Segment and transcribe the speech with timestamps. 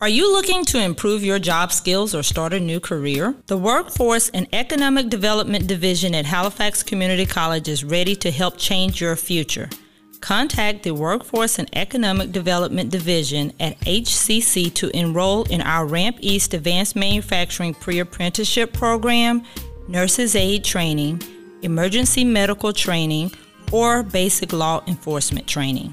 [0.00, 3.34] Are you looking to improve your job skills or start a new career?
[3.48, 9.00] The Workforce and Economic Development Division at Halifax Community College is ready to help change
[9.00, 9.68] your future.
[10.20, 16.54] Contact the Workforce and Economic Development Division at HCC to enroll in our Ramp East
[16.54, 19.42] Advanced Manufacturing Pre Apprenticeship Program,
[19.88, 21.20] Nurses Aide Training,
[21.62, 23.32] Emergency Medical Training,
[23.72, 25.92] or Basic Law Enforcement Training.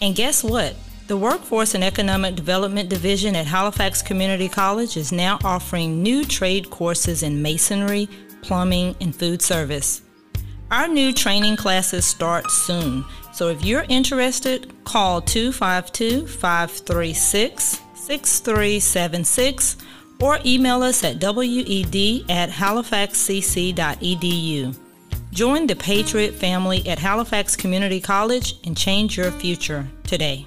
[0.00, 0.76] And guess what?
[1.10, 6.70] The Workforce and Economic Development Division at Halifax Community College is now offering new trade
[6.70, 8.08] courses in masonry,
[8.42, 10.02] plumbing, and food service.
[10.70, 19.78] Our new training classes start soon, so if you're interested, call 252 536 6376
[20.20, 24.78] or email us at wed at halifaxcc.edu.
[25.32, 30.46] Join the Patriot family at Halifax Community College and change your future today.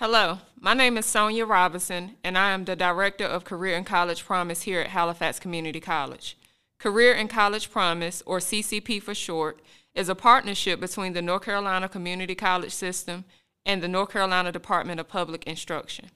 [0.00, 4.24] Hello, my name is Sonia Robinson, and I am the Director of Career and College
[4.24, 6.38] Promise here at Halifax Community College.
[6.78, 9.58] Career and College Promise, or CCP for short,
[9.96, 13.24] is a partnership between the North Carolina Community College System
[13.66, 16.10] and the North Carolina Department of Public Instruction.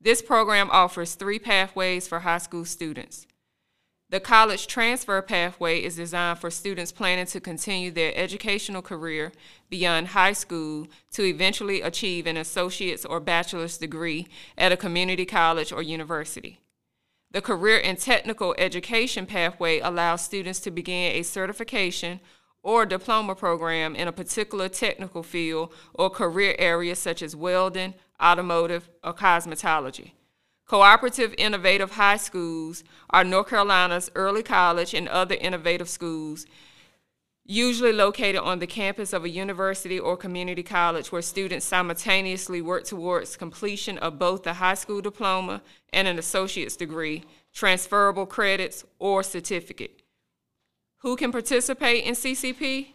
[0.00, 3.26] This program offers three pathways for high school students.
[4.10, 9.32] The college transfer pathway is designed for students planning to continue their educational career
[9.70, 15.72] beyond high school to eventually achieve an associate's or bachelor's degree at a community college
[15.72, 16.60] or university.
[17.30, 22.20] The career and technical education pathway allows students to begin a certification
[22.62, 28.88] or diploma program in a particular technical field or career area such as welding, automotive,
[29.02, 30.12] or cosmetology.
[30.66, 36.46] Cooperative Innovative High Schools are North Carolina's early college and other innovative schools,
[37.44, 42.84] usually located on the campus of a university or community college where students simultaneously work
[42.84, 45.60] towards completion of both the high school diploma
[45.92, 50.00] and an associate's degree, transferable credits, or certificate.
[51.00, 52.86] Who can participate in CCP?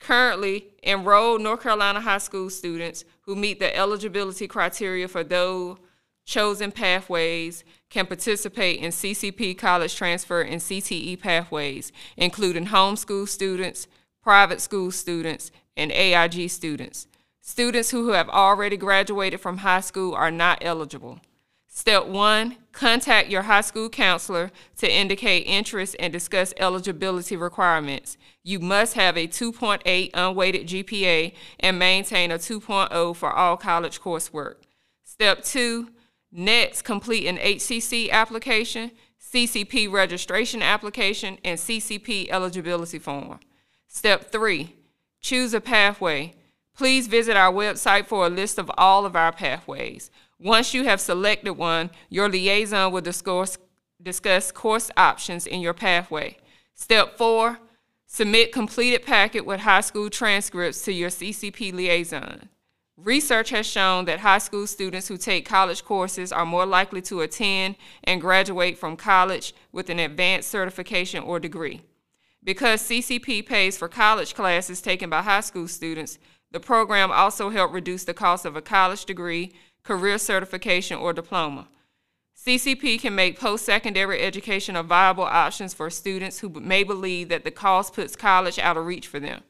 [0.00, 5.78] Currently, enrolled North Carolina high school students who meet the eligibility criteria for those
[6.26, 13.86] chosen pathways can participate in CCP college transfer and CTE pathways, including homeschool students,
[14.22, 17.06] private school students, and AIG students.
[17.40, 21.20] Students who have already graduated from high school are not eligible.
[21.68, 28.16] Step one, contact your high school counselor to indicate interest and discuss eligibility requirements.
[28.42, 34.54] You must have a 2.8 unweighted GPA and maintain a 2.0 for all college coursework.
[35.04, 35.90] Step two,
[36.38, 43.40] Next, complete an HCC application, CCP registration application, and CCP eligibility form.
[43.88, 44.74] Step three,
[45.22, 46.34] choose a pathway.
[46.76, 50.10] Please visit our website for a list of all of our pathways.
[50.38, 53.56] Once you have selected one, your liaison will discuss,
[54.02, 56.36] discuss course options in your pathway.
[56.74, 57.58] Step four,
[58.06, 62.50] submit completed packet with high school transcripts to your CCP liaison.
[62.96, 67.20] Research has shown that high school students who take college courses are more likely to
[67.20, 71.82] attend and graduate from college with an advanced certification or degree.
[72.42, 76.18] Because CCP pays for college classes taken by high school students,
[76.52, 79.52] the program also helped reduce the cost of a college degree,
[79.82, 81.68] career certification, or diploma.
[82.34, 87.50] CCP can make post-secondary education a viable option for students who may believe that the
[87.50, 89.42] cost puts college out of reach for them.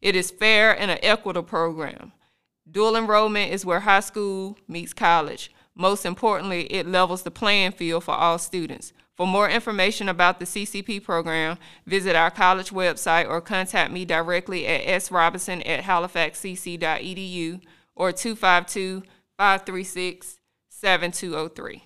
[0.00, 2.12] It is fair and an equitable program.
[2.76, 5.50] Dual enrollment is where high school meets college.
[5.74, 8.92] Most importantly, it levels the playing field for all students.
[9.14, 14.66] For more information about the CCP program, visit our college website or contact me directly
[14.66, 17.62] at srobinson at halifaxcc.edu
[17.94, 19.02] or 252
[19.38, 20.38] 536
[20.68, 21.82] 7203.